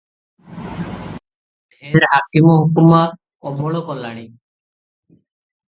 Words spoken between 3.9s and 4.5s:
କଲାଣି।